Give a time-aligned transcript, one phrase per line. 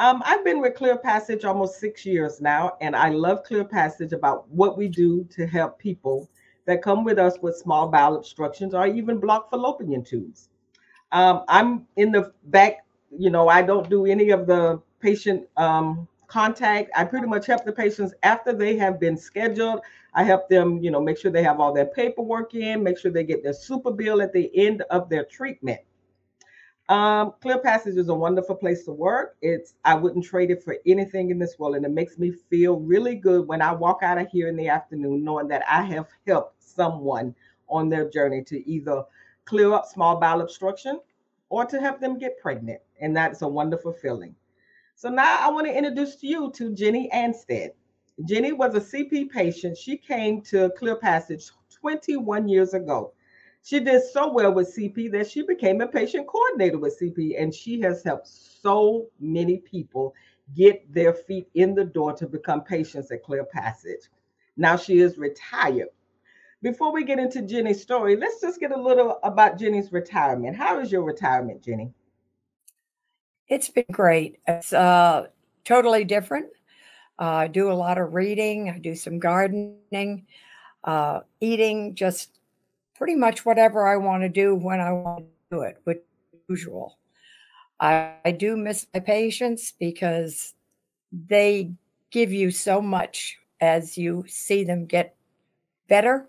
[0.00, 4.14] Um, I've been with Clear Passage almost six years now, and I love Clear Passage
[4.14, 6.26] about what we do to help people
[6.64, 10.48] that come with us with small bowel obstructions or even blocked fallopian tubes.
[11.12, 16.08] Um, I'm in the back, you know, I don't do any of the patient um,
[16.28, 16.90] contact.
[16.96, 19.82] I pretty much help the patients after they have been scheduled.
[20.14, 23.10] I help them, you know, make sure they have all their paperwork in, make sure
[23.10, 25.80] they get their super bill at the end of their treatment.
[26.90, 29.36] Um, Clear Passage is a wonderful place to work.
[29.42, 32.80] It's I wouldn't trade it for anything in this world, and it makes me feel
[32.80, 36.08] really good when I walk out of here in the afternoon, knowing that I have
[36.26, 37.32] helped someone
[37.68, 39.04] on their journey to either
[39.44, 40.98] clear up small bowel obstruction
[41.48, 44.34] or to help them get pregnant, and that's a wonderful feeling.
[44.96, 47.70] So now I want to introduce you to Ginny Anstead.
[48.24, 49.78] Ginny was a CP patient.
[49.78, 53.12] She came to Clear Passage 21 years ago.
[53.62, 57.54] She did so well with CP that she became a patient coordinator with CP, and
[57.54, 60.14] she has helped so many people
[60.56, 64.08] get their feet in the door to become patients at Clear Passage.
[64.56, 65.88] Now she is retired.
[66.62, 70.56] Before we get into Ginny's story, let's just get a little about Ginny's retirement.
[70.56, 71.92] How is your retirement, Ginny?
[73.48, 74.38] It's been great.
[74.46, 75.28] It's uh,
[75.64, 76.48] totally different.
[77.18, 80.26] Uh, I do a lot of reading, I do some gardening,
[80.84, 82.39] uh, eating, just
[83.00, 86.02] pretty much whatever I want to do when I want to do it, which
[86.50, 86.98] usual.
[87.80, 90.52] I, I do miss my patients because
[91.10, 91.72] they
[92.10, 95.16] give you so much as you see them get
[95.88, 96.28] better.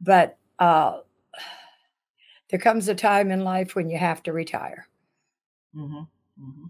[0.00, 1.02] But uh,
[2.50, 4.88] there comes a time in life when you have to retire.
[5.76, 5.98] Mm-hmm.
[5.98, 6.64] Mm-hmm.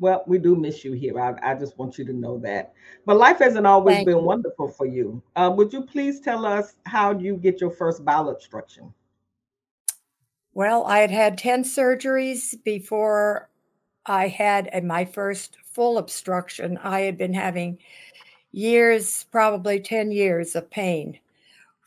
[0.00, 1.18] Well, we do miss you here.
[1.18, 2.72] I, I just want you to know that.
[3.04, 4.24] But life hasn't always Thank been you.
[4.24, 5.22] wonderful for you.
[5.34, 8.92] Uh, would you please tell us how you get your first bowel obstruction?
[10.54, 13.48] Well, I had had 10 surgeries before
[14.06, 16.78] I had my first full obstruction.
[16.78, 17.78] I had been having
[18.52, 21.18] years, probably 10 years of pain,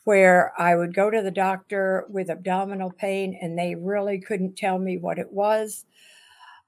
[0.04, 4.78] where I would go to the doctor with abdominal pain and they really couldn't tell
[4.78, 5.84] me what it was.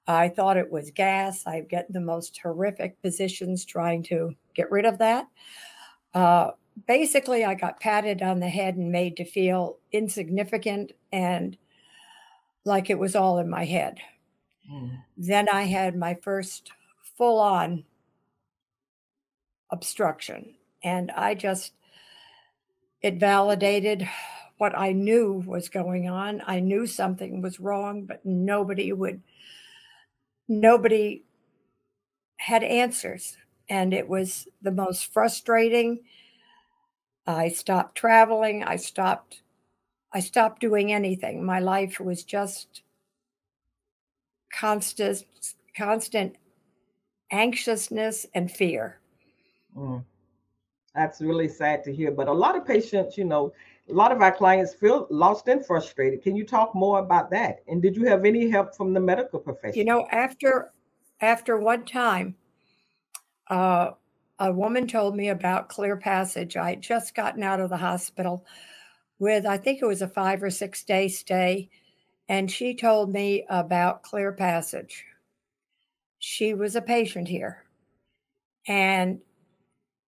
[0.07, 1.45] I thought it was gas.
[1.47, 5.27] I get the most horrific positions trying to get rid of that.
[6.13, 6.51] Uh,
[6.87, 11.57] basically, I got patted on the head and made to feel insignificant and
[12.65, 13.99] like it was all in my head.
[14.71, 15.03] Mm.
[15.17, 16.71] Then I had my first
[17.17, 17.83] full on
[19.71, 21.73] obstruction, and I just,
[23.01, 24.07] it validated
[24.57, 26.41] what I knew was going on.
[26.45, 29.21] I knew something was wrong, but nobody would
[30.47, 31.23] nobody
[32.37, 33.37] had answers.
[33.69, 36.01] And it was the most frustrating.
[37.25, 38.63] I stopped traveling.
[38.63, 39.41] I stopped
[40.13, 41.43] I stopped doing anything.
[41.43, 42.83] My life was just
[44.53, 45.25] constant
[45.75, 46.37] constant
[47.31, 48.99] anxiousness and fear.
[49.75, 50.03] Mm.
[50.93, 52.11] That's really sad to hear.
[52.11, 53.51] But a lot of patients, you know,
[53.89, 56.23] a lot of our clients feel lost and frustrated.
[56.23, 57.59] Can you talk more about that?
[57.67, 59.77] And did you have any help from the medical profession?
[59.77, 60.71] You know, after
[61.21, 62.35] after one time,
[63.49, 63.91] uh,
[64.39, 66.57] a woman told me about Clear Passage.
[66.57, 68.45] I had just gotten out of the hospital
[69.19, 71.69] with, I think it was a five or six day stay,
[72.27, 75.05] and she told me about Clear Passage.
[76.19, 77.63] She was a patient here,
[78.67, 79.19] and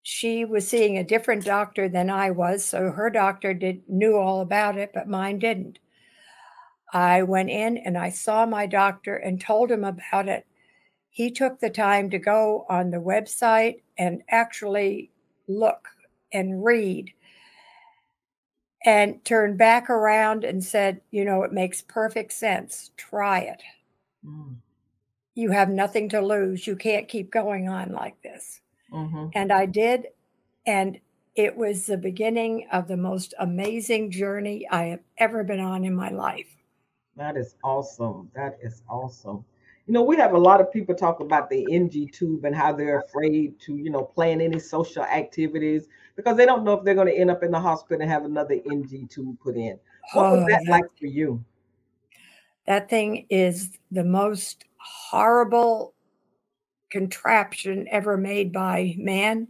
[0.09, 4.39] she was seeing a different doctor than I was, so her doctor did knew all
[4.39, 5.79] about it, but mine didn't.
[6.93, 10.47] I went in and I saw my doctor and told him about it.
[11.09, 15.11] He took the time to go on the website and actually
[15.49, 15.89] look
[16.31, 17.11] and read
[18.85, 22.91] and turned back around and said, You know, it makes perfect sense.
[22.95, 23.61] Try it.
[24.25, 24.55] Mm.
[25.35, 26.65] You have nothing to lose.
[26.65, 28.61] You can't keep going on like this.
[28.91, 29.27] Mm-hmm.
[29.33, 30.07] And I did.
[30.65, 30.99] And
[31.35, 35.95] it was the beginning of the most amazing journey I have ever been on in
[35.95, 36.57] my life.
[37.15, 38.29] That is awesome.
[38.35, 39.45] That is awesome.
[39.85, 42.73] You know, we have a lot of people talk about the NG tube and how
[42.73, 46.95] they're afraid to, you know, plan any social activities because they don't know if they're
[46.95, 49.79] going to end up in the hospital and have another NG tube put in.
[50.13, 51.43] What oh, was that, that like for you?
[52.65, 55.93] That thing is the most horrible
[56.89, 59.47] contraption ever made by man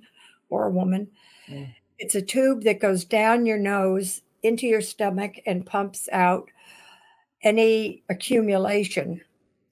[0.49, 1.07] or a woman.
[1.47, 1.73] Mm.
[1.99, 6.49] It's a tube that goes down your nose into your stomach and pumps out
[7.43, 9.21] any accumulation.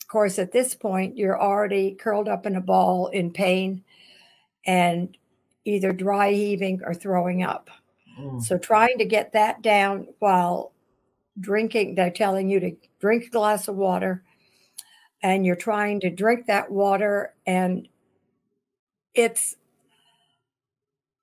[0.02, 3.84] Of course, at this point, you're already curled up in a ball in pain
[4.66, 5.18] and
[5.66, 7.70] either dry heaving or throwing up.
[8.20, 8.42] Mm.
[8.42, 10.72] So, trying to get that down while
[11.40, 14.24] drinking, they're telling you to drink a glass of water,
[15.24, 17.88] and you're trying to drink that water, and
[19.14, 19.56] it's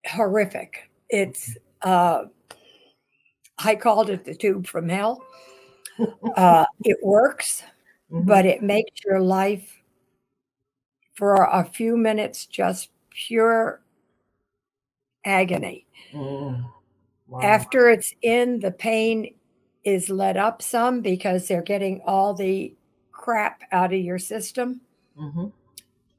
[0.06, 0.90] horrific.
[1.08, 2.24] It's, uh,
[3.58, 5.22] I called it the tube from hell.
[6.36, 7.62] Uh, it works,
[8.10, 8.26] Mhm.
[8.26, 9.82] but it makes your life
[11.14, 13.82] for a few minutes just pure
[15.24, 15.86] agony.
[16.12, 16.64] Mm.
[17.28, 17.40] Wow.
[17.40, 19.34] After it's in, the pain
[19.84, 22.74] is let up some because they're getting all the
[23.22, 24.80] crap out of your system.
[25.16, 25.52] Mhm.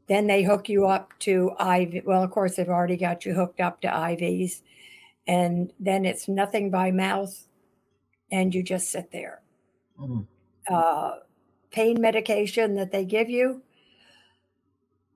[0.08, 2.04] Then they hook you up to IV.
[2.06, 4.64] Well, of course, they've already got you hooked up to IVs.
[5.28, 7.48] And then it's nothing by mouth,
[8.32, 9.42] and you just sit there.
[10.00, 10.28] Mm.
[10.68, 11.20] Uh,
[11.72, 13.62] pain medication that they give you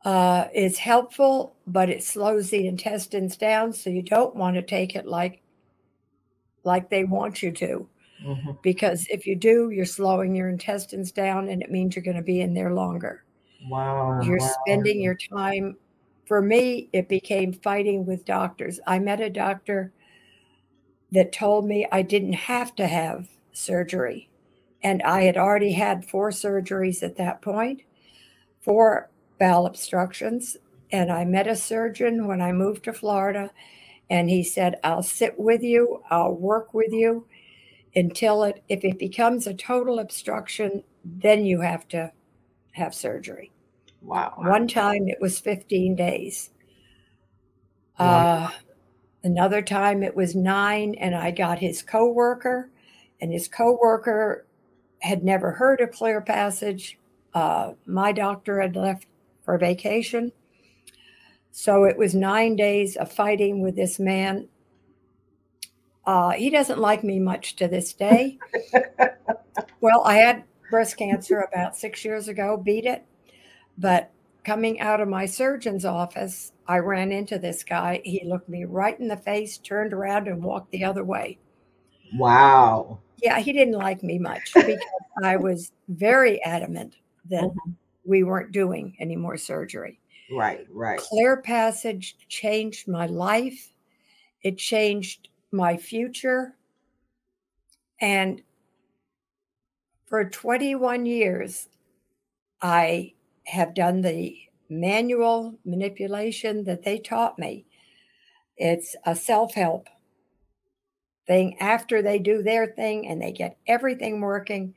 [0.05, 4.95] uh, is helpful, but it slows the intestines down, so you don't want to take
[4.95, 5.41] it like
[6.63, 7.87] like they want you to,
[8.23, 8.61] Mhm.
[8.61, 12.23] because if you do, you're slowing your intestines down, and it means you're going to
[12.23, 13.23] be in there longer.
[13.69, 14.21] Wow.
[14.21, 14.55] You're wow.
[14.65, 15.77] spending your time.
[16.25, 18.79] For me, it became fighting with doctors.
[18.85, 19.93] I met a doctor
[21.11, 24.29] that told me I didn't have to have surgery.
[24.83, 27.81] And I had already had four surgeries at that point,
[28.61, 29.09] four
[29.39, 30.57] bowel obstructions.
[30.91, 33.51] And I met a surgeon when I moved to Florida,
[34.09, 37.25] and he said, I'll sit with you, I'll work with you
[37.97, 42.11] until it, if it becomes a total obstruction, then you have to
[42.73, 43.51] have surgery.
[44.03, 44.35] Wow.
[44.37, 46.51] One time it was 15 days.
[47.99, 48.05] Wow.
[48.05, 48.49] Uh,
[49.23, 52.69] another time it was nine, and I got his coworker,
[53.19, 54.45] and his coworker
[54.99, 56.99] had never heard of Clear Passage.
[57.33, 59.07] Uh, my doctor had left
[59.43, 60.31] for vacation.
[61.49, 64.49] So it was nine days of fighting with this man.
[66.07, 68.39] Uh, he doesn't like me much to this day.
[69.81, 73.05] well, I had breast cancer about six years ago, beat it.
[73.77, 74.09] But
[74.45, 78.01] coming out of my surgeon's office, I ran into this guy.
[78.05, 81.39] He looked me right in the face, turned around, and walked the other way.
[82.15, 82.99] Wow.
[83.21, 84.79] Yeah, he didn't like me much because
[85.21, 86.95] I was very adamant
[87.29, 87.75] that Mhm.
[88.05, 89.99] we weren't doing any more surgery.
[90.31, 90.65] Right.
[90.71, 90.99] Right.
[90.99, 93.73] Clear Passage changed my life,
[94.41, 95.27] it changed
[95.57, 96.55] my future.
[98.01, 98.43] And
[100.05, 101.69] for 21 years,
[102.61, 103.15] I
[103.47, 104.37] have done the
[104.69, 107.65] manual manipulation that they taught me.
[108.57, 109.89] It's a self help
[111.25, 111.57] thing.
[111.59, 114.75] After they do their thing and they get everything working,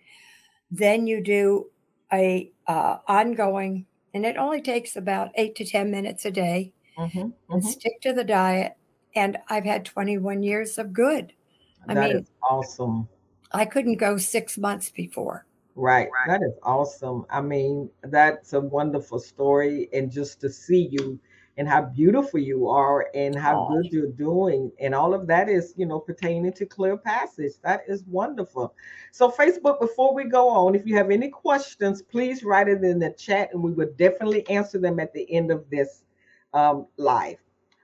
[0.71, 1.71] then you do
[2.13, 7.33] a uh, ongoing, and it only takes about eight to 10 minutes a day Mhm.
[7.53, 7.67] and Mhm.
[7.67, 8.77] stick to the diet.
[9.15, 11.33] And I've had 21 years of good.
[11.89, 13.09] I That mean- is awesome.
[13.53, 15.47] I couldn't go six months before.
[15.75, 16.09] Right.
[16.27, 17.27] That is awesome.
[17.31, 19.89] I mean, that's a wonderful story.
[19.93, 21.19] And just to see you
[21.57, 23.69] and how beautiful you are and how Aw.
[23.83, 24.71] good you're doing.
[24.81, 27.53] And all of that is, you know, pertaining to Clear Passage.
[27.63, 28.75] That is wonderful.
[29.11, 32.99] So, Facebook, before we go on, if you have any questions, please write it in
[32.99, 36.03] the chat and we will definitely answer them at the end of this
[36.55, 37.39] um, live.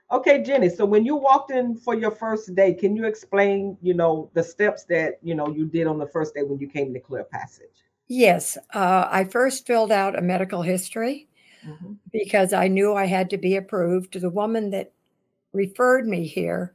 [0.09, 0.69] Okay, Ginny.
[0.69, 4.43] So when you walked in for your first day, can you explain, you know, the
[4.43, 7.25] steps that you know you did on the first day when you came to Clear
[7.25, 7.83] Passage?
[8.07, 11.27] Yes, uh, I first filled out a medical history
[11.65, 11.97] Mhm.
[12.11, 14.19] because I knew I had to be approved.
[14.19, 14.93] The woman that
[15.51, 16.73] referred me here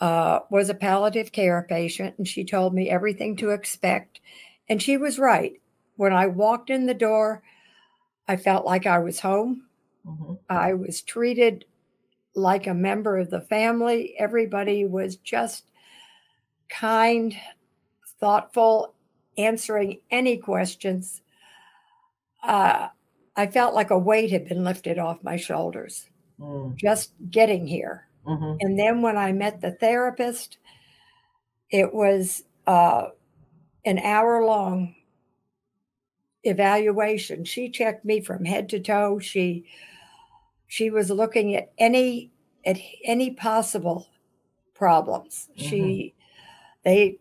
[0.00, 4.20] uh, was a palliative care patient, and she told me everything to expect.
[4.68, 5.60] And she was right.
[5.96, 7.42] When I walked in the door,
[8.28, 9.66] I felt like I was home.
[10.06, 10.38] Mhm.
[10.48, 11.64] I was treated
[12.38, 14.14] like a member of the family.
[14.18, 15.64] Everybody was just
[16.70, 17.36] kind,
[18.20, 18.94] thoughtful,
[19.36, 21.22] answering any questions.
[22.42, 22.88] Uh,
[23.36, 26.08] I felt like a weight had been lifted off my shoulders
[26.40, 28.06] Mm, just getting here.
[28.24, 28.56] mhm.
[28.60, 30.58] And then when I met the therapist,
[31.70, 33.08] it was uh,
[33.84, 34.94] an hour long
[36.44, 37.44] evaluation.
[37.44, 39.18] She checked me from head to toe.
[39.18, 39.66] She
[40.68, 42.30] she was looking at any
[42.64, 44.06] at any possible
[44.74, 45.48] problems.
[45.56, 46.14] She
[46.84, 47.18] they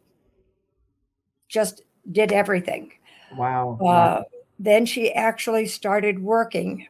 [1.47, 2.91] just did everything.
[3.35, 3.79] Wow.
[3.85, 4.23] Uh,
[4.59, 6.87] then she actually started working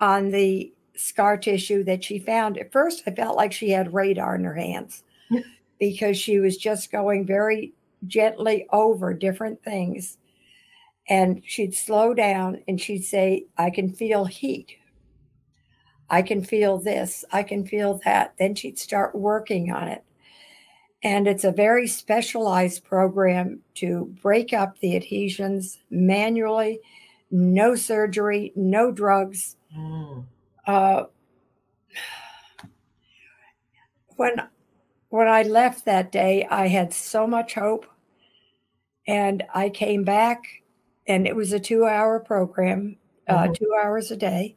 [0.00, 2.58] on the scar tissue that she found.
[2.58, 5.02] At first, I felt like she had radar in her hands
[5.78, 7.72] because she was just going very
[8.06, 10.18] gently over different things.
[11.08, 14.76] And she'd slow down and she'd say, I can feel heat.
[16.10, 17.24] I can feel this.
[17.32, 18.34] I can feel that.
[18.38, 20.04] Then she'd start working on it.
[21.02, 26.80] And it's a very specialized program to break up the adhesions manually
[27.30, 29.56] no surgery, no drugs.
[29.76, 30.24] Mm.
[30.66, 31.04] Uh,
[34.16, 34.36] when
[35.08, 37.86] when I left that day, I had so much hope,
[39.06, 40.62] and I came back,
[41.06, 42.96] and it was a two-hour program,
[43.28, 43.54] uh, Mhm.
[43.56, 44.56] two hours a day,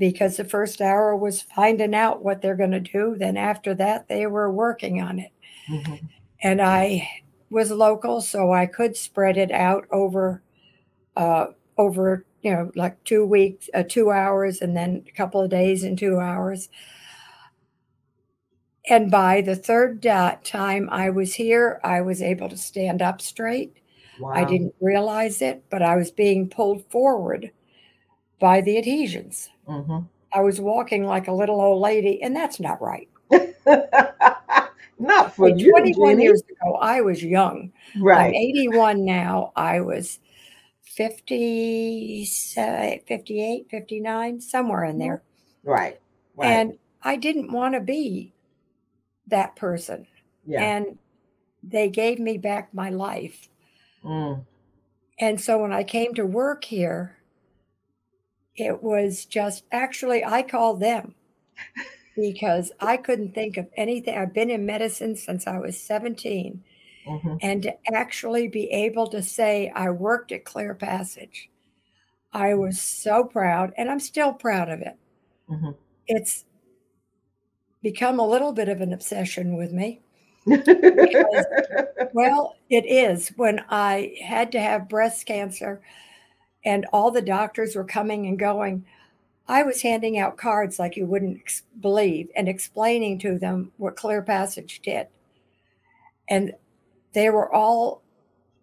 [0.00, 3.16] because the first hour was finding out what they're going to do.
[3.18, 5.32] Then after that, they were working on it,
[5.70, 6.00] Mhm.
[6.42, 7.08] and I
[7.50, 10.42] was local, so I could spread it out over,
[11.16, 15.50] uh, over you know like two weeks, uh, two hours, and then a couple of
[15.50, 16.70] days and two hours.
[18.88, 23.20] And by the third da- time I was here, I was able to stand up
[23.22, 23.76] straight.
[24.34, 27.52] I didn't realize it, but I was being pulled forward
[28.40, 29.50] by the adhesions.
[29.70, 30.08] Mhm.
[30.32, 33.08] I was walking like a little old lady, and that's not right.
[34.98, 36.24] Not for you, 21 Ginny.
[36.24, 37.72] years ago, I was young.
[37.98, 38.18] Right.
[38.18, 38.34] I'm Right.
[38.34, 39.52] 81 now.
[39.56, 40.18] I was
[40.82, 45.22] 50, 58, 59, somewhere in there.
[45.64, 45.98] Right.
[46.36, 46.48] Right.
[46.48, 48.34] And I didn't want to be
[49.28, 50.06] that person.
[50.44, 50.62] yeah.
[50.62, 50.98] And
[51.62, 53.48] they gave me back my life.
[54.04, 54.44] Mm.
[55.18, 57.16] And so when I came to work here,
[58.60, 61.14] it was just actually, I called them
[62.16, 64.16] because I couldn't think of anything.
[64.16, 66.62] I've been in medicine since I was 17.
[67.06, 67.38] Mhm.
[67.42, 71.48] And to actually be able to say I worked at Clear Passage,
[72.32, 74.96] I was so proud, and I'm still proud of it.
[75.50, 75.76] Mhm.
[76.06, 76.44] It's
[77.82, 80.00] become a little bit of an obsession with me.
[82.12, 83.28] Well, it is.
[83.36, 85.80] When I had to have breast cancer
[86.64, 88.84] and all the doctors were coming and going,
[89.48, 93.96] I was handing out cards like you wouldn't ex- believe and explaining to them what
[93.96, 95.08] Clear Passage did.
[96.28, 96.52] And
[97.12, 98.02] they were all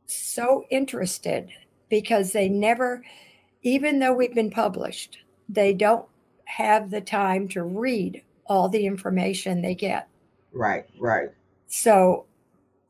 [0.06, 1.50] so interested
[1.90, 3.04] because they never,
[3.64, 6.06] even though we've been published, they don't
[6.46, 10.08] have the time to read all the information they get.
[10.54, 10.86] right.
[10.98, 11.30] Right.
[11.68, 12.26] So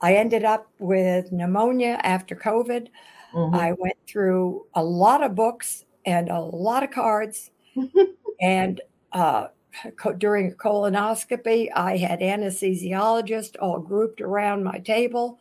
[0.01, 2.89] I ended up with pneumonia after COVID.
[3.37, 3.55] Mhm.
[3.55, 7.51] I went through a lot of books and a lot of cards.
[8.41, 9.47] and uh,
[9.95, 15.39] co- during a colonoscopy, I had anesthesiologists all grouped around my table,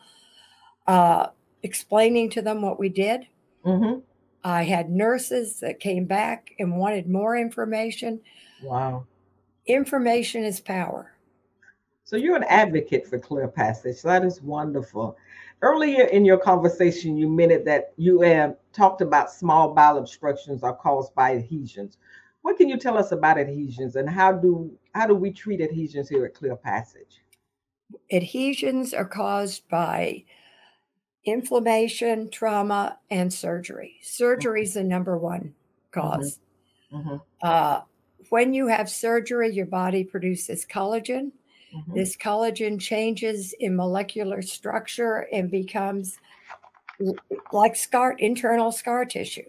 [0.87, 1.29] uh,
[1.63, 3.27] explaining to them what we did.
[3.65, 4.03] Mhm.
[4.45, 8.21] I had nurses that came back and wanted more information.
[8.63, 9.07] Wow.
[9.67, 11.13] Information is power.
[12.05, 14.03] So you're an advocate for clear passage.
[14.03, 15.17] That is wonderful.
[15.63, 20.75] Earlier in your conversation, you minute that you uh, talked about small bowel obstructions are
[20.75, 21.97] caused by adhesions.
[22.43, 26.09] What can you tell us about adhesions and how do how do we treat adhesions
[26.09, 27.23] here at Clear Passage?
[28.13, 30.25] Adhesions are caused by
[31.25, 33.97] inflammation, trauma, and surgery.
[34.03, 35.55] Surgery is the number one
[35.91, 36.39] because
[36.93, 37.21] Mhm.
[37.43, 37.81] uh,
[38.29, 41.33] when you have surgery, your body produces collagen.
[41.75, 41.95] Mhm.
[41.95, 46.19] This collagen changes in molecular structure and becomes
[47.53, 49.49] like scar, internal scar tissue.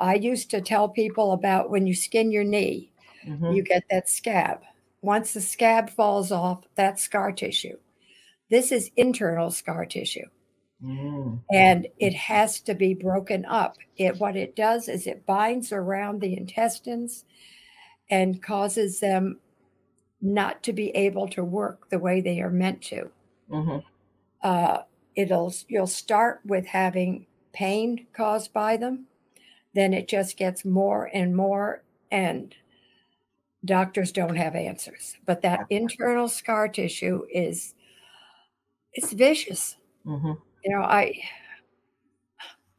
[0.00, 2.90] I used to tell people about when you skin your knee,
[3.26, 3.54] Mhm.
[3.56, 4.62] you get that scab.
[5.02, 7.78] Once the scab falls off, that's scar tissue.
[8.50, 10.26] This is internal scar tissue
[10.82, 11.40] Mm.
[11.50, 13.78] and it has to be broken up.
[13.96, 17.24] It what it does is it binds around the intestines
[18.10, 19.40] and causes them
[20.20, 23.10] not to be able to work the way they are meant to.
[23.48, 23.80] Mhm.
[24.42, 24.82] Uh,
[25.14, 29.06] it'll you'll start with having pain caused by them,
[29.74, 32.56] then it just gets more and more, and
[33.64, 35.16] doctors don't have answers.
[35.24, 37.74] But that internal scar tissue is
[38.92, 39.76] it's vicious.
[40.04, 40.36] Mhm.
[40.64, 41.14] You know, I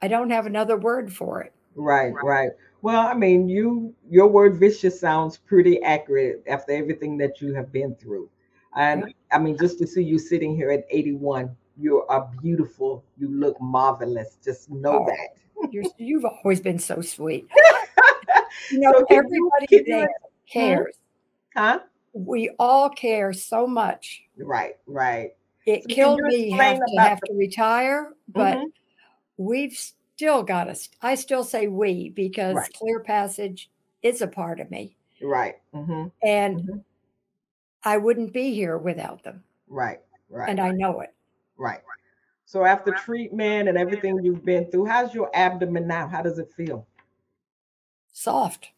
[0.02, 1.54] I don't have another word for it.
[1.76, 2.52] Right, right.
[2.88, 7.70] Well, I mean, you your word vicious sounds pretty accurate after everything that you have
[7.70, 8.30] been through.
[8.78, 13.04] And I mean, just to see you sitting here at 81, you are beautiful.
[13.18, 14.38] You look marvelous.
[14.42, 15.06] Just know Oh.
[15.06, 15.70] that.
[15.74, 17.46] You're, you've always been so sweet.
[18.72, 20.10] You know, So everybody you- there
[20.50, 20.96] cares.
[21.58, 21.80] Huh?
[22.14, 24.24] We all care so much.
[24.38, 25.32] Right, right.
[25.66, 28.66] It So killed me have to have to retire, but Mhm.
[29.38, 29.78] we've
[30.18, 30.90] still got us.
[31.04, 32.74] I still say we because Right.
[32.74, 33.70] Clear Passage
[34.02, 35.58] is a part of me, Right.
[35.72, 36.84] hmm and Mhm.
[37.84, 41.14] I wouldn't be here without them, Right, right, and I know it.
[41.56, 41.82] right.
[42.46, 46.08] So after treatment and everything you've been through, how's your abdomen now?
[46.08, 46.88] How does it feel?
[48.12, 48.72] Soft.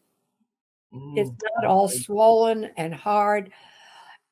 [1.16, 3.52] It's Mm, not all swollen and hard.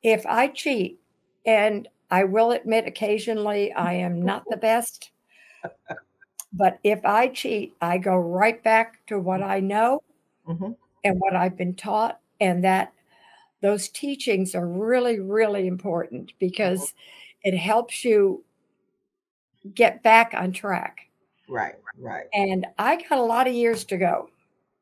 [0.03, 1.01] If I cheat,
[1.47, 5.13] and I will admit occasionally I am not the best,
[6.53, 10.03] But if I cheat, I go right back to what I know
[10.47, 10.77] Mhm.
[11.05, 12.93] and what I've been taught, and that
[13.63, 16.95] those teachings are really, really important because
[17.45, 18.45] it helps you
[19.75, 21.09] get back on track.
[21.49, 22.27] Right, right.
[22.33, 24.31] And I got a lot of years to go.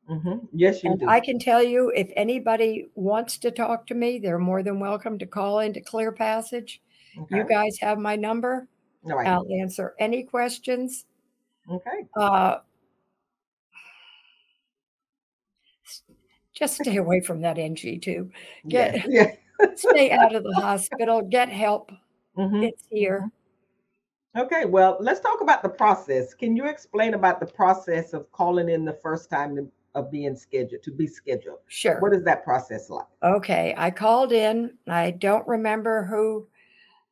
[0.07, 1.07] hmm Yes, you And do.
[1.09, 5.17] I can tell you if anybody wants to talk to me, they're more than welcome
[5.19, 6.81] to call into Clear Passage.
[7.29, 8.67] You guys have my number.
[9.03, 9.27] Right.
[9.27, 11.05] I'll answer any questions.
[11.69, 12.05] Okay.
[12.15, 12.57] Uh,
[16.53, 18.31] just stay away from that NG too.
[18.63, 18.91] Yeah.
[18.97, 19.31] Get Yeah.
[19.75, 21.21] stay out of the hospital.
[21.21, 21.91] Get help.
[22.37, 22.67] Mhm.
[22.67, 23.29] It's here.
[24.37, 24.65] Okay.
[24.65, 26.33] Well, let's talk about the process.
[26.33, 30.83] Can you explain about the process of calling in the first time of being scheduled
[30.83, 31.59] to be scheduled?
[31.67, 31.99] Sure.
[31.99, 33.07] What is that process like?
[33.23, 34.73] Okay, I called in.
[34.87, 36.47] I don't remember who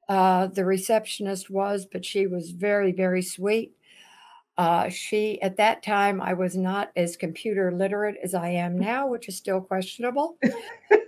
[0.07, 3.75] uh, the receptionist was, but she was very, very sweet.
[4.57, 9.07] Uh, she, at that time, I was not as computer literate as I am now,
[9.07, 10.37] which is still questionable.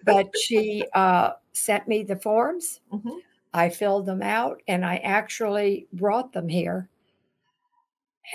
[0.04, 2.82] but she uh, sent me the forms.
[2.92, 3.20] Mhm.
[3.54, 6.90] I filled them out and I actually brought them here.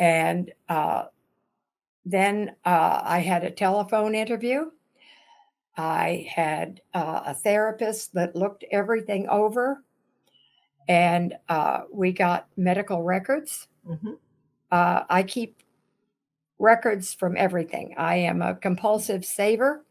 [0.00, 1.04] And uh,
[2.06, 4.70] then uh, I had a telephone interview.
[5.76, 9.82] I had uh, a therapist that looked everything over,
[10.88, 13.68] and uh, we got medical records.
[13.86, 14.16] Mhm.
[14.72, 15.62] Uh, I keep
[16.58, 17.94] records from everything.
[17.98, 19.84] I am a compulsive saver.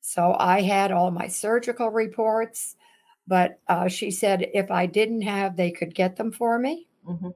[0.00, 2.76] So I had all my surgical reports,
[3.26, 6.88] but uh, she said if I didn't have, they could get them for me.
[7.06, 7.34] Mhm.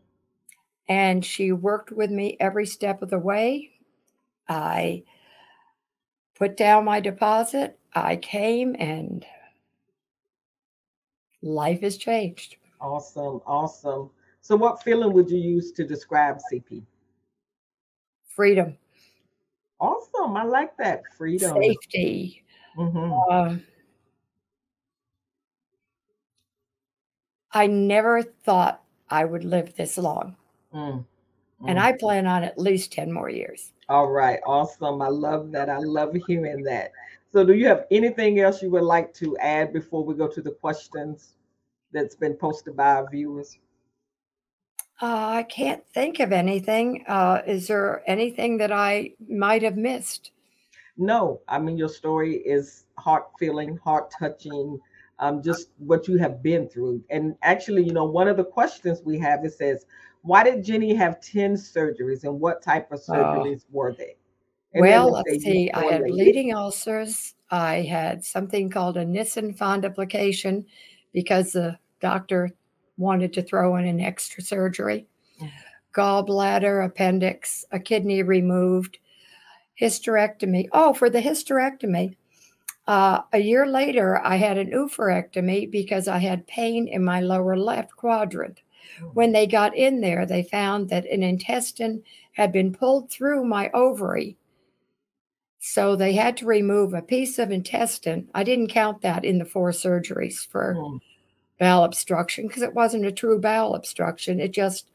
[0.88, 3.72] And she worked with me every step of the way.
[4.48, 5.04] I
[6.34, 7.78] put down my deposit.
[7.94, 9.26] I came and
[11.42, 12.56] life has changed.
[12.80, 13.40] Awesome.
[13.46, 14.10] Awesome.
[14.44, 16.82] So, what feeling would you use to describe CP?
[18.26, 18.76] Freedom,
[19.80, 20.36] Awesome.
[20.36, 21.02] I like that.
[21.16, 21.56] Freedom.
[21.62, 22.44] safety.
[22.76, 23.24] Mhm.
[23.30, 23.56] Uh,
[27.52, 30.36] I never thought I would live this long,
[30.74, 31.06] Mm.
[31.66, 31.82] and Mm.
[31.82, 33.72] I plan on at least 10 more years.
[33.88, 35.00] All right, awesome.
[35.00, 35.70] I love that.
[35.70, 36.92] I love hearing that.
[37.32, 40.42] So, do you have anything else you would like to add before we go to
[40.42, 41.34] the questions
[41.92, 43.58] that's been posted by our viewers?
[45.02, 47.04] Uh, I can't think of anything.
[47.08, 50.30] Uh, is there anything that I might have missed?
[50.96, 54.80] No, I mean, your story is heart feeling, heart touching,
[55.18, 57.02] um, just what you have been through.
[57.10, 59.86] And actually, you know, one of the questions we have it says,
[60.22, 63.12] Why did Ginny have 10 surgeries and what type of Oh.
[63.12, 64.16] surgeries were they?
[64.72, 65.70] And Well, let's see.
[65.72, 67.34] I had bleeding ulcers.
[67.50, 70.64] I had something called a Nissen fundoplication
[71.12, 72.50] because the doctor
[72.96, 75.06] wanted to throw in an extra surgery.
[75.94, 78.98] Gallbladder, appendix, a kidney removed,
[79.80, 80.68] hysterectomy.
[80.72, 82.16] Oh, for the hysterectomy,
[82.86, 87.56] uh, a year later, I had an oophorectomy because I had pain in my lower
[87.56, 88.60] left quadrant.
[89.14, 92.02] When they got in there, they found that an intestine
[92.32, 94.36] had been pulled through my ovary.
[95.58, 98.28] So they had to remove a piece of intestine.
[98.34, 101.00] I didn't count that in the four surgeries for Mm.
[101.58, 104.40] Bowel obstruction because it wasn't a true bowel obstruction.
[104.40, 104.88] It just,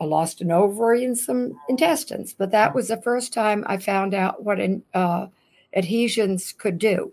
[0.00, 2.32] I lost an ovary and some intestines.
[2.32, 5.26] But that was the first time I found out what an, uh,
[5.74, 7.12] adhesions could do.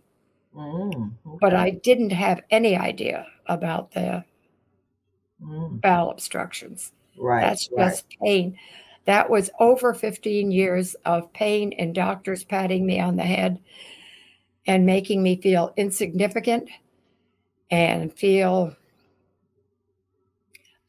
[0.56, 1.54] Mm, But.
[1.54, 4.24] I didn't have any idea about the
[5.44, 6.92] Mm, bowel obstructions.
[7.18, 7.92] right, That's right.
[7.92, 8.58] just pain.
[9.06, 13.60] That was over 15 years of pain and doctors patting me on the head
[14.66, 16.70] and making me feel insignificant
[17.72, 18.76] and feel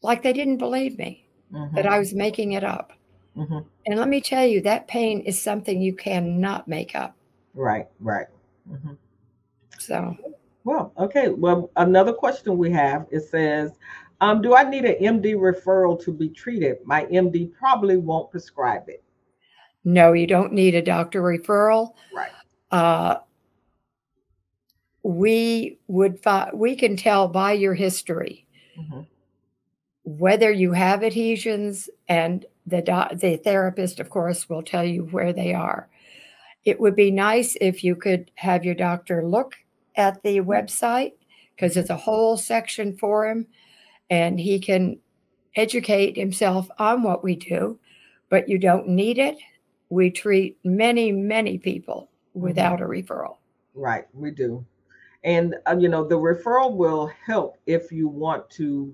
[0.02, 2.92] like they didn't believe me, that Mhm, I was making it up.
[3.36, 3.64] mhm.
[3.86, 7.16] And let me tell you, that pain is something you cannot make up.
[7.54, 8.26] Right, right.
[8.70, 8.96] Mhm.
[9.78, 10.16] So,
[10.64, 11.30] Well, okay.
[11.30, 13.72] Well, another question we have it says,
[14.20, 16.78] um, do I need an MD referral to be treated?
[16.84, 19.02] My MD probably won't prescribe it.
[19.84, 21.94] no, you don't need a doctor referral.
[22.12, 22.32] Right.
[22.70, 23.20] Uh,
[25.02, 28.46] we would fi- we can tell by your history
[28.78, 29.06] Mhm.
[30.04, 35.32] whether you have adhesions and the doc- the therapist of course will tell you where
[35.32, 35.88] they are.
[36.64, 39.54] It would be nice if you could have your doctor look
[39.96, 41.12] at the website
[41.54, 43.46] because there's a whole section for him
[44.10, 44.98] and he can
[45.54, 47.78] educate himself on what we do
[48.28, 49.38] but you don't need it.
[49.88, 53.36] We treat many many people without a referral.
[53.74, 54.64] Right, we do.
[55.28, 58.90] And uh, you know, the referral will help if you want to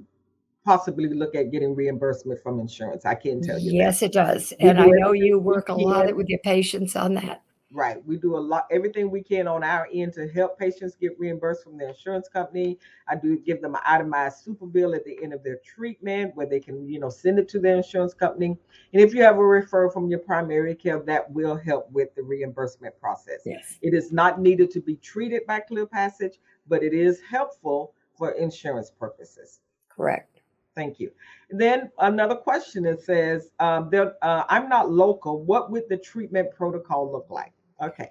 [0.64, 3.06] possibly look at getting reimbursement from insurance.
[3.06, 3.70] I can tell you.
[3.70, 4.06] Yes, that.
[4.06, 4.52] it does.
[4.58, 7.42] And I know you work a lot with your patients on that.
[7.74, 7.96] Right.
[8.06, 11.64] We do a lot, everything we can on our end to help patients get reimbursed
[11.64, 12.78] from their insurance company.
[13.08, 16.46] I do give them an itemized super bill at the end of their treatment where
[16.46, 18.56] they can, you know, send it to their insurance company.
[18.92, 22.22] And if you have a referral from your primary care, that will help with the
[22.22, 23.40] reimbursement process.
[23.44, 23.76] Yes.
[23.82, 28.30] It is not needed to be treated by Clear Passage, but it is helpful for
[28.32, 29.62] insurance purposes.
[29.88, 30.42] Correct.
[30.76, 31.10] Thank you.
[31.50, 35.42] Then another question it says, um, uh, I'm not local.
[35.42, 37.52] What would the treatment protocol look like?
[37.84, 38.10] Okay.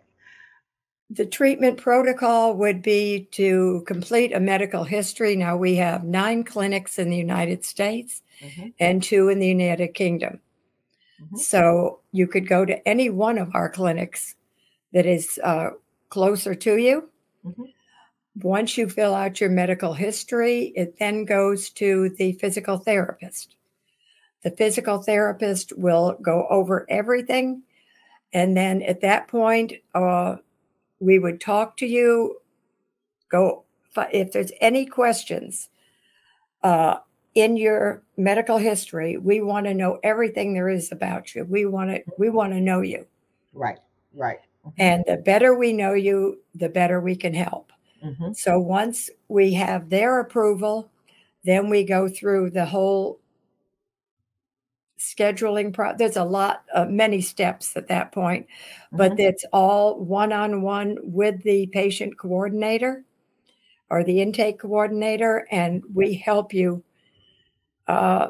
[1.10, 5.36] The treatment protocol would be to complete a medical history.
[5.36, 9.90] Now we have nine clinics in the United States Mhm, and two in the United
[9.94, 10.40] Kingdom.
[11.22, 11.38] mhm.
[11.38, 14.36] So you could go to any one of our clinics
[14.92, 15.72] that is uh,
[16.10, 17.10] closer to you.
[17.46, 17.74] Mhm.
[18.42, 23.56] Once you fill out your medical history, it then goes to the physical therapist.
[24.42, 27.64] The physical therapist will go over everything.
[28.34, 30.38] And then at that point, uh,
[31.00, 32.38] we would talk to you.
[33.30, 33.64] Go
[34.12, 35.70] if there's any questions
[36.64, 36.98] uh,
[37.36, 39.18] in your medical history.
[39.18, 41.46] We want to know everything there is about you.
[41.46, 43.06] We want to we want to know you,
[43.54, 43.80] Right,
[44.14, 44.40] right.
[44.66, 47.72] Mhm, and the better we know you, the better we can help.
[48.04, 48.36] mhm.
[48.36, 50.90] So once we have their approval,
[51.44, 53.20] then we go through the whole
[55.04, 58.48] scheduling pro there's a lot uh, many steps at that point
[58.94, 59.20] but Mhm.
[59.20, 63.04] it's all one-on-one with the patient coordinator
[63.90, 66.82] or the intake coordinator and we help you
[67.88, 68.30] uh,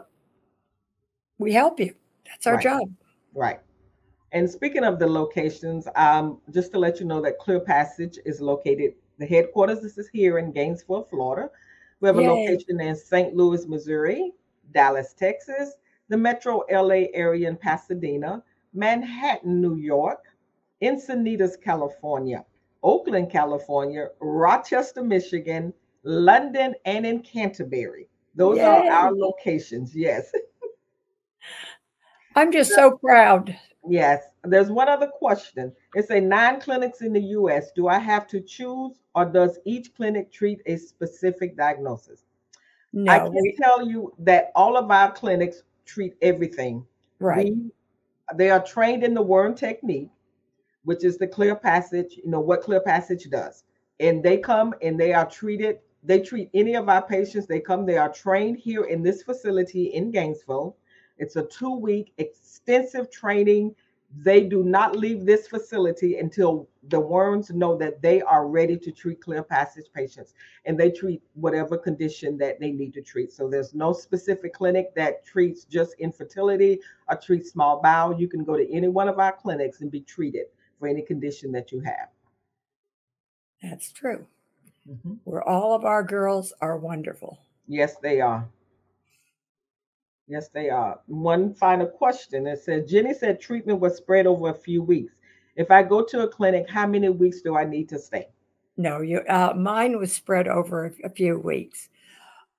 [1.38, 1.94] we help you
[2.26, 2.64] that's our Right.
[2.64, 2.90] job
[3.36, 3.60] Right.
[4.32, 8.42] And speaking of the locations, um, just to let you know that Clear Passage is
[8.42, 11.52] located, the headquarters, this is here in Gainesville, Florida.
[12.00, 12.28] We have a Yay.
[12.30, 13.36] location in St.
[13.36, 14.34] Louis, Missouri,
[14.72, 15.74] Dallas, Texas,
[16.14, 20.20] the metro LA area in Pasadena, Manhattan, New York,
[20.84, 22.46] Encinitas, California,
[22.84, 25.74] Oakland, California, Rochester, Michigan,
[26.04, 28.08] London, and in Canterbury.
[28.36, 29.96] Those are our locations.
[29.96, 30.32] Yes.
[32.36, 34.24] i'm just so proud Yes.
[34.46, 35.74] There's one other question.
[35.94, 37.74] It's a nine clinics in the US.
[37.76, 42.24] Do I have to choose or does each clinic treat a specific diagnosis?
[42.94, 43.12] No.
[43.12, 46.86] I can tell you that all of our clinics treat everything.
[47.20, 47.72] right We,
[48.36, 50.10] they are trained in the Wurn technique,
[50.84, 53.64] which is the clear passage, you know, what clear passage does.
[54.00, 57.48] And they come and they are treated, they treat any of our patients.
[57.48, 60.76] They come, they are trained here in this facility in Gainesville.
[61.18, 63.76] It's a two week extensive training.
[64.16, 68.92] They do not leave this facility until the Wurns know that they are ready to
[68.92, 70.34] treat clear passage patients
[70.66, 73.32] and they treat whatever condition that they need to treat.
[73.32, 78.20] So there's no specific clinic that treats just infertility or treats small bowel.
[78.20, 80.48] You can go to any one of our clinics and be treated
[80.80, 82.10] for any condition that you have.
[83.62, 84.28] that's true
[84.86, 85.18] Mhm.
[85.24, 88.46] where all of our girls are wonderful Yes, they are.
[90.28, 91.00] Yes, they are.
[91.08, 92.48] One final question.
[92.48, 95.14] It says Ginny said treatment was spread over a few weeks.
[95.56, 98.28] If I go to a clinic, how many weeks do I need to stay?
[98.78, 99.20] No, you.
[99.30, 101.90] Uh, mine was spread over a, a few weeks.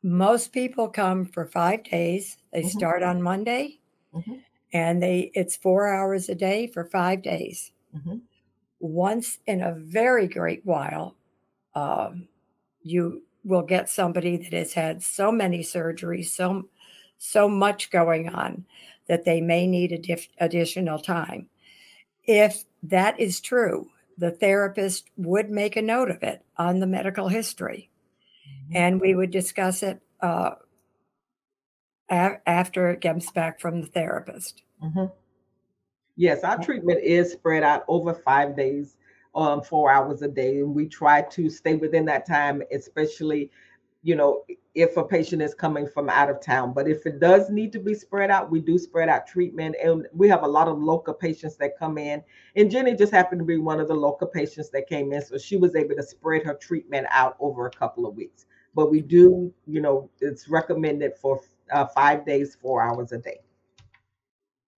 [0.03, 2.37] Most people come for five days.
[2.53, 2.71] They Mhm.
[2.71, 3.81] start on Monday,
[4.15, 4.43] Mhm.
[4.73, 7.73] and they it's four hours a day for five days.
[7.97, 8.23] Mhm.
[8.81, 11.17] Once in a very great while,
[11.75, 12.29] um,
[12.83, 16.69] you will get somebody that has had so many surgeries, so
[17.19, 18.65] so much going on
[19.07, 21.49] that they may need a diff- additional time.
[22.25, 27.29] If that is true, the therapist would make a note of it on the medical
[27.29, 27.91] history,
[28.73, 30.55] and we would discuss it uh,
[32.11, 34.63] a- after it comes back from the therapist.
[34.83, 35.13] Mhm.
[36.17, 38.97] Yes, our treatment is spread out over five days,
[39.35, 43.51] um, four hours a day, and we try to stay within that time, especially,
[44.05, 46.75] you know, if a patient is coming from out of town.
[46.75, 50.07] But if it does need to be spread out, we do spread out treatment, and
[50.13, 52.23] we have a lot of local patients that come in.
[52.55, 55.39] And Ginny just happened to be one of the local patients that came in, so
[55.39, 58.45] she was able to spread her treatment out over a couple of weeks.
[58.75, 61.41] But we do, you know, it's recommended for
[61.73, 63.41] uh, five days, four hours a day.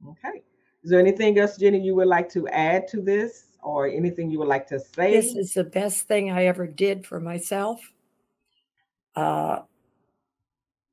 [0.08, 0.42] Okay.
[0.84, 4.38] Is there anything else, Ginny, you would like to add to this or anything you
[4.38, 5.10] would like to say?
[5.12, 7.80] This is the best thing I ever did for myself.
[9.16, 9.62] Uh,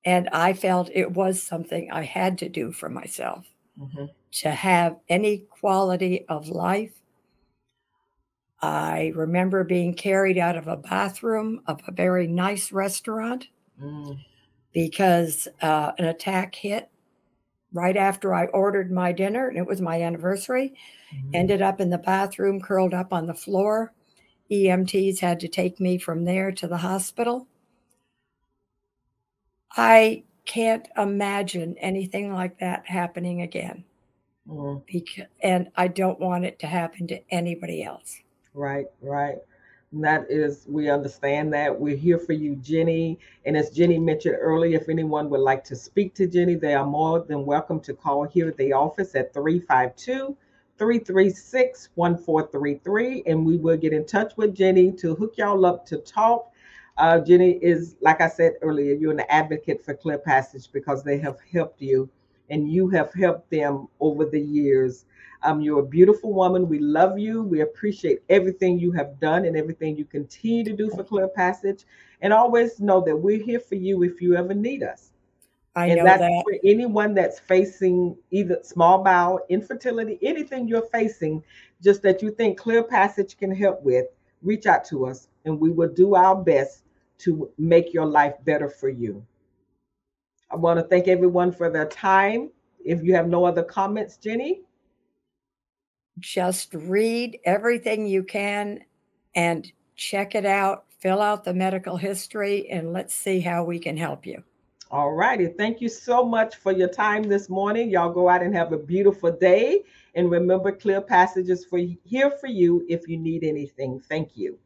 [0.05, 3.45] and I felt it was something I had to do for myself
[3.77, 4.09] Mhm.
[4.33, 7.01] to have any quality of life.
[8.63, 14.17] I remember being carried out of a bathroom of a very nice restaurant Mm,
[14.73, 16.89] because uh, an attack hit
[17.73, 20.73] right after I ordered my dinner, and it was my anniversary.
[21.13, 21.35] Mm-hmm.
[21.35, 23.93] Ended up in the bathroom, curled up on the floor.
[24.51, 27.47] EMTs had to take me from there to the hospital.
[29.75, 33.83] I can't imagine anything like that happening again.
[34.47, 34.81] Mm-hmm.
[34.85, 38.19] Because, and I don't want it to happen to anybody else.
[38.53, 39.37] Right, right.
[39.93, 41.79] And that is, we understand that.
[41.79, 43.19] We're here for you, Ginny.
[43.45, 46.85] And as Ginny mentioned earlier, if anyone would like to speak to Ginny, they are
[46.85, 50.35] more than welcome to call here at the office at 352
[50.77, 53.23] 336 1433.
[53.27, 56.51] And we will get in touch with Ginny to hook y'all up to talk.
[56.97, 61.17] Uh, Ginny is, like I said earlier, you're an advocate for Clear Passage because they
[61.19, 62.09] have helped you
[62.49, 65.05] and you have helped them over the years.
[65.41, 66.69] Um, you're a beautiful woman.
[66.69, 67.41] We love you.
[67.41, 71.83] We appreciate everything you have done and everything you continue to do for Clear Passage.
[72.21, 75.11] And always know that we're here for you if you ever need us.
[75.75, 76.43] I and know that's that.
[76.43, 81.43] for anyone that's facing either small bowel, infertility, anything you're facing,
[81.81, 84.05] just that you think Clear Passage can help with,
[84.43, 86.82] reach out to us and we will do our best
[87.19, 89.25] to make your life better for you.
[90.51, 92.51] I want to thank everyone for their time.
[92.83, 94.61] If you have no other comments, Ginny?
[96.19, 98.81] Just read everything you can
[99.35, 103.97] and check it out, fill out the medical history, and let's see how we can
[103.97, 104.43] help you.
[104.91, 105.47] All righty.
[105.47, 107.89] Thank you so much for your time this morning.
[107.89, 109.81] Y'all go out and have a beautiful day.
[110.13, 113.99] And remember, Clear Passages for here for you if you need anything.
[113.99, 114.59] Thank you.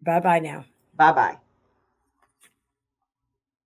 [0.00, 0.64] Bye bye now.
[0.96, 1.49] Bye bye.